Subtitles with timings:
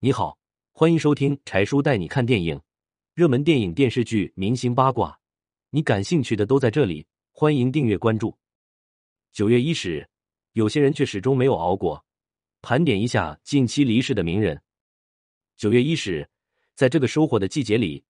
[0.00, 0.38] 你好，
[0.70, 2.60] 欢迎收听柴叔带你看电影，
[3.14, 5.18] 热门电影、电视剧、明星八卦，
[5.70, 7.04] 你感兴趣的都在这里。
[7.32, 8.32] 欢迎订阅关注。
[9.32, 10.08] 九月伊始，
[10.52, 12.04] 有些人却始终没有熬过。
[12.62, 14.62] 盘点一下近期离世的名人。
[15.56, 16.30] 九月伊始，
[16.76, 18.04] 在这个收获的季节里，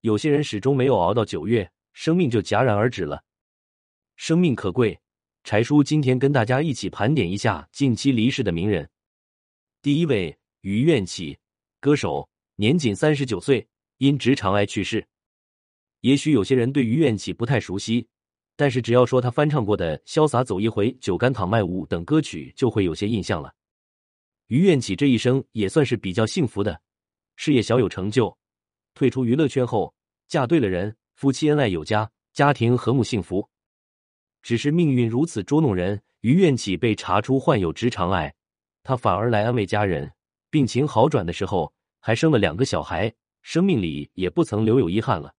[0.00, 3.22] 有些人始终没有熬到九月，生命就戛然而止了。
[4.16, 4.98] 生命可贵，
[5.42, 8.88] 柴叔今天跟大家一起盘点一下近期离世的名人。
[9.82, 10.34] 第一位，
[10.64, 11.38] 于愿起，
[11.78, 12.26] 歌手，
[12.56, 13.68] 年仅三十九岁，
[13.98, 15.06] 因直肠癌去世。
[16.00, 18.08] 也许有些人对于愿起不太熟悉，
[18.56, 23.54] 但是只要说他翻唱过的《潇洒走一回》《酒干倘卖无》等歌曲，就会有些印象了。
[24.46, 26.80] 于愿起这一生也算是比较幸福的，
[27.36, 28.34] 事业小有成就，
[28.94, 29.94] 退出娱乐圈后
[30.28, 33.46] 嫁对了人，夫妻恩爱有加，家庭和睦幸福。
[34.40, 38.34] 只是命运如此捉弄人，于愿起被查出患有直肠癌，
[38.82, 40.10] 他反而来安慰家人，
[40.54, 45.34] 病情好转的时候还生了两个小孩，生命里也不曾留有遗憾了。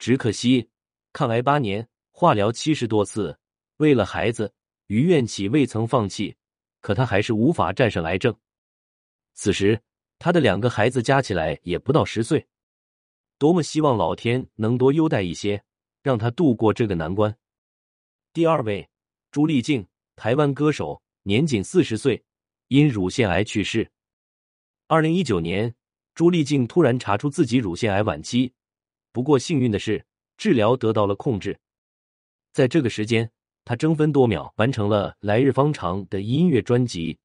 [0.00, 0.68] 只可惜
[1.12, 3.38] 抗癌八年，化疗七十多次，
[3.76, 4.52] 为了孩子，
[4.88, 6.34] 于愿起未曾放弃，
[6.80, 8.36] 可他还是无法战胜癌症。
[9.34, 9.80] 此时
[10.18, 12.44] 他的两个孩子加起来也不到十岁，
[13.38, 15.62] 多么希望老天能多优待一些，
[16.02, 17.32] 让他度过这个难关。
[18.32, 18.90] 第二位，
[19.30, 22.24] 朱丽静，台湾歌手，年仅四十岁，
[22.66, 23.88] 因乳腺癌去世。
[24.88, 25.74] 二零一九年，
[26.14, 28.52] 朱丽静突然查出自己乳腺癌晚期，
[29.10, 30.06] 不过幸运的是，
[30.36, 31.58] 治疗得到了控制。
[32.52, 33.28] 在这个时间，
[33.64, 37.18] 她争分夺秒完成了《来日方长》的音乐专辑。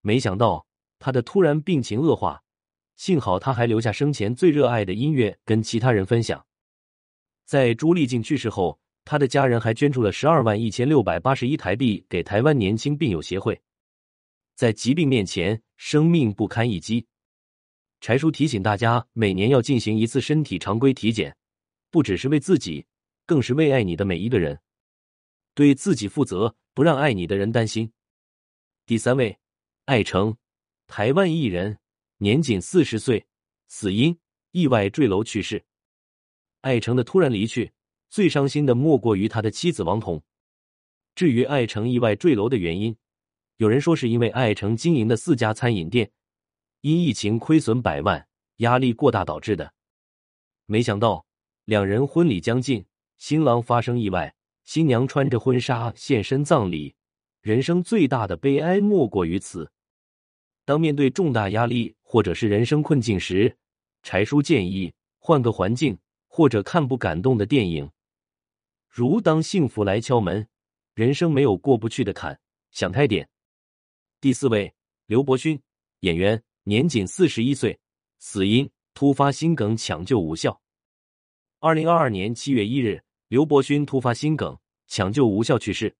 [0.00, 0.66] 没想到，
[0.98, 2.42] 她的突然病情恶化，
[2.96, 6.46] 幸好她还留下生前最热爱的音乐跟其他人分享。
[7.44, 8.80] 在朱丽静去世后。
[9.06, 13.60] 他的家人还捐助了十二万一千六百八十一台币给台湾年轻病友协会。
[14.54, 17.06] 在疾病面前，生命不堪一击。
[18.00, 21.36] 柴叔提醒大家，每年要进行一次身体常规体检，
[21.90, 22.86] 不只是为自己，
[23.26, 24.60] 更是为爱你的每一个人。
[25.54, 27.92] 对自己负责，不让爱你的人担心。
[28.86, 29.38] 第三位，
[29.86, 30.36] 艾诚，
[30.86, 31.78] 台湾艺人，
[32.18, 33.26] 年仅四十岁，
[33.68, 34.18] 死因
[34.52, 35.64] 意外坠楼去世。
[36.60, 37.72] 艾诚的突然离去。
[38.10, 40.22] 最伤心的莫过于他的妻子王彤。
[41.16, 42.96] 至于爱诚意外坠楼的原因，
[43.56, 46.10] 有人说是因为爱城经营的四家餐饮店
[46.80, 48.26] 因疫情亏损百万，
[48.56, 49.72] 压力过大导致的。
[50.66, 51.24] 没想到
[51.64, 52.84] 两人婚礼将近，
[53.16, 56.94] 新郎发生意外，新娘穿着婚纱现身葬礼。
[57.40, 59.70] 人生最大的悲哀莫过于此。
[60.64, 63.56] 当面对重大压力或者是人生困境时，
[64.02, 67.90] 柴叔建议换个环境，或者看部感动的电影。
[68.88, 70.48] 如当幸福来敲门，
[70.94, 73.28] 人生没有过不去的坎，想开点。
[74.24, 74.74] 第四位，
[75.04, 75.60] 刘伯勋，
[76.00, 77.78] 演员，年仅四十一岁，
[78.18, 80.62] 死因突发心梗抢救无效。
[81.60, 85.94] 二零二二年七月一日，刘伯勋突发心梗抢救无效去世。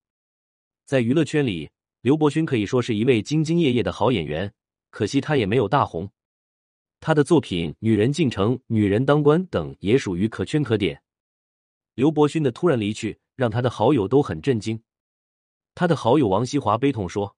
[0.87, 1.69] 在娱乐圈里，
[2.01, 4.51] 刘伯勋可以说是一位兢兢业业的好演员，
[4.89, 6.11] 可惜他也没有大红。
[7.01, 11.03] 他的作品《女人进城》《女人当官》等也属于可圈可点。
[11.95, 14.83] 刘伯勋的突然离去，让他的好友都很震惊。
[15.75, 17.37] 他的好友王西华悲痛说：“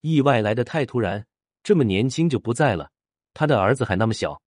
[0.00, 1.26] 意外来的太突然，
[1.62, 2.90] 这么年轻就不在了，
[3.34, 4.40] 他的儿子还那么小。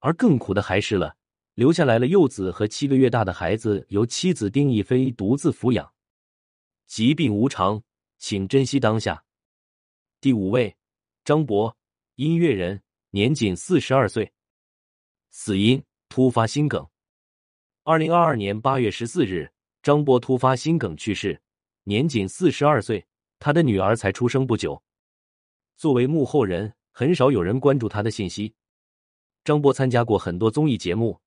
[0.00, 1.16] 而更苦的还是了，
[1.54, 5.92] 留下来了幼子和七个月大的孩子，由妻子丁亦菲独自抚养。
[6.86, 7.82] 疾病无常，
[8.18, 9.24] 请珍惜当下。”
[10.20, 10.74] 第五位，
[11.24, 11.76] 张博，
[12.16, 14.32] 音乐人，年仅四十二岁，
[15.30, 16.86] 死因突发心梗。
[17.82, 19.52] 二零二二年八月十四日，
[19.82, 21.40] 张波突发心梗去世，
[21.82, 23.06] 年仅四十二岁。
[23.44, 24.82] 他的女儿才出生不久。
[25.76, 28.54] 作为幕后人，很少有人关注他的信息。
[29.44, 31.20] 张波参加过很多综艺节目，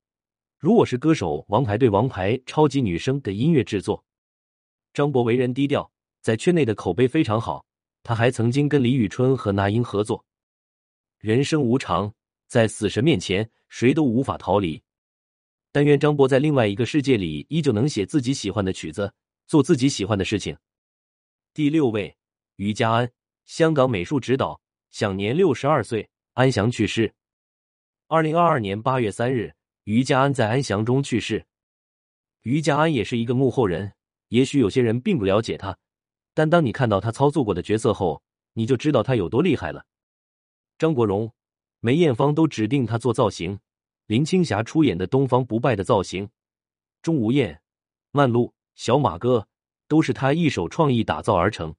[0.58, 4.04] 如《我是歌手》《王牌对王牌》《超级女声》的音乐制作。
[4.92, 5.88] 张博为人低调，
[6.20, 7.64] 在圈内的口碑非常好。
[8.02, 10.24] 他还曾经跟李宇春和那英合作。
[11.20, 12.12] 人生无常，
[12.48, 14.82] 在死神面前，谁都无法逃离。
[15.70, 19.14] 但愿张博在另外一个世界里依旧能写自己喜欢的曲子，
[19.46, 20.58] 做自己喜欢的事情。
[21.54, 22.16] 第六位，
[22.56, 23.12] 于家安，
[23.44, 24.60] 香港美术指导，
[24.90, 27.12] 享年六十二岁，安详去世。
[28.06, 29.54] 二零二二年八月三日，
[29.84, 31.46] 于家安在安详中去世。
[32.42, 33.92] 于家安也是一个幕后人，
[34.28, 35.76] 也许有些人并不了解他，
[36.32, 38.22] 但当你看到他操作过的角色后，
[38.52, 39.84] 你就知道他有多厉害了。
[40.78, 41.32] 张国荣、
[41.80, 43.58] 梅艳芳都指定他做造型。
[44.06, 46.30] 林青霞出演的《东方不败》的造型，
[47.02, 47.60] 钟无艳、
[48.10, 49.48] 曼璐、小马哥
[49.88, 51.74] 都是他一手创意打造而成。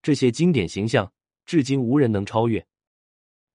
[0.00, 1.12] 这些经典形象，
[1.44, 2.66] 至今无人能超越。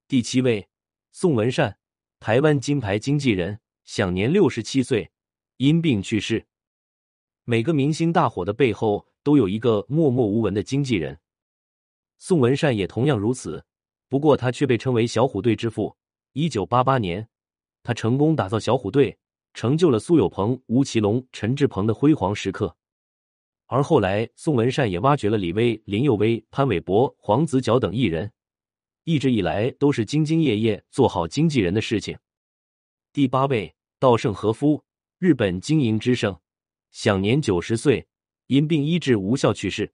[0.07, 0.69] 第七位，
[1.11, 1.79] 宋文善，
[2.19, 5.09] 台湾金牌经纪人，享年六十七岁，
[5.57, 6.45] 因病去世。
[7.43, 11.17] 每个明星大火的背后，都有一个默默无闻的经纪人。
[12.17, 13.65] 宋文善也同样如此，
[14.09, 15.95] 不过他却被称为“小虎队之父”。
[16.33, 17.27] 一九八八年，
[17.83, 19.17] 他成功打造小虎队，
[19.53, 22.75] 成就了苏有朋、吴奇隆、陈志朋的辉煌时刻。
[23.67, 28.31] 而后来，宋文善也挖掘了李威、林佑威、潘玮柏、黄子佼等艺人，
[29.03, 32.17] 一直以来都是兢兢业业做好经纪人的事情。
[33.11, 34.81] 第八位，稻盛和夫，
[35.19, 36.39] 日本经营之圣，
[36.91, 38.07] 享年九十岁，
[38.47, 39.91] 因病医治无效去世。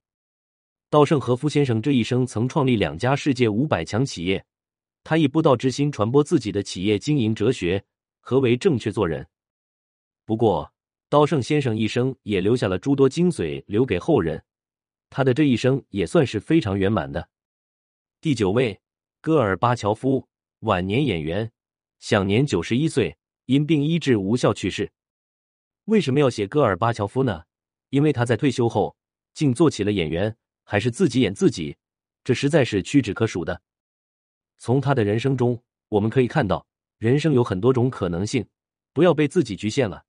[0.88, 4.44] 稻盛和夫先生这一生曾创立两家世界五百强企业，
[5.02, 7.84] 他以不道之心传播自己的企业经营哲学，
[8.20, 9.26] 何为正确做人。
[10.24, 10.72] 不过，
[11.14, 14.42] 高盛先生一生也留下了诸多精髓留给后人，
[15.08, 17.28] 他的这一生也算是非常圆满的。
[18.20, 18.80] 第九位，
[19.20, 20.26] 戈尔巴乔夫，
[20.62, 21.52] 晚年演员，
[22.00, 23.16] 享年九十一岁，
[23.46, 24.90] 因病医治无效去世。
[25.84, 27.44] 为什么要写戈尔巴乔夫呢？
[27.90, 28.96] 因为他在退休后
[29.34, 30.36] 竟做起了演员。
[30.64, 31.76] 还是自己演自己，
[32.24, 33.62] 这实在是屈指可数的。
[34.58, 36.66] 从他的人生中，我们可以看到，
[36.98, 38.44] 人生有很多种可能性，
[38.92, 40.04] 不要被自己局限了。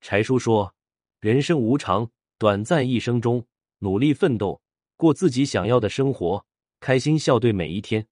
[0.00, 0.74] 柴叔说
[1.20, 3.44] ：“人生无常，短暂一生中，
[3.78, 4.60] 努力奋斗，
[4.96, 6.44] 过自己想要的生活，
[6.80, 8.06] 开心笑对每一天。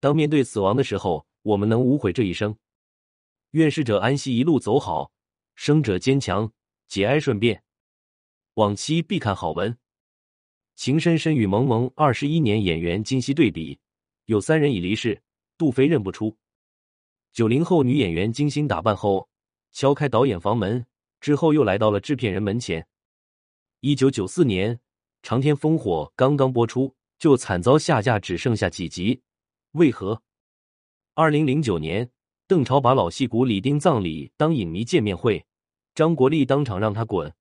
[0.00, 2.56] 当面对死亡的时候，我们能无悔这一生。
[3.52, 5.10] 愿逝者安息，一路走好；
[5.54, 6.52] 生者坚强，
[6.88, 7.62] 节哀顺变。
[8.54, 9.76] 往期必看好文。”
[10.76, 13.78] 情深深雨蒙蒙，二十一年演员今昔对比，
[14.26, 15.22] 有三人已离世，
[15.56, 16.36] 杜飞认不出。
[17.32, 19.28] 九零后女演员精心打扮后，
[19.74, 20.86] 敲开导演房门，
[21.20, 22.86] 之后又来到了制片人门前。
[23.80, 24.76] 一九九四年，
[25.20, 29.20] 《长天烽火》刚刚播出，就惨遭下架，只剩下几集，
[29.72, 30.22] 为何？
[31.14, 32.08] 二零零九年，
[32.46, 35.44] 邓超把老戏骨李丁葬礼当影迷见面会，
[35.92, 37.34] 张国立当场让他滚。